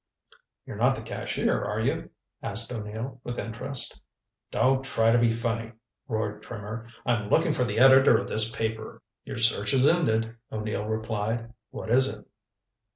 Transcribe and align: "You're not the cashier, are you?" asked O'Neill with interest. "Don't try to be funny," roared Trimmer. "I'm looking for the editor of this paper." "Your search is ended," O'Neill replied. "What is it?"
"You're 0.65 0.77
not 0.77 0.95
the 0.95 1.03
cashier, 1.03 1.63
are 1.63 1.79
you?" 1.79 2.09
asked 2.41 2.73
O'Neill 2.73 3.21
with 3.23 3.37
interest. 3.37 4.01
"Don't 4.49 4.83
try 4.83 5.11
to 5.11 5.19
be 5.19 5.29
funny," 5.29 5.73
roared 6.07 6.41
Trimmer. 6.41 6.87
"I'm 7.05 7.29
looking 7.29 7.53
for 7.53 7.65
the 7.65 7.77
editor 7.77 8.17
of 8.17 8.27
this 8.27 8.51
paper." 8.51 9.03
"Your 9.25 9.37
search 9.37 9.75
is 9.75 9.85
ended," 9.85 10.35
O'Neill 10.51 10.85
replied. 10.87 11.53
"What 11.69 11.91
is 11.91 12.17
it?" 12.17 12.25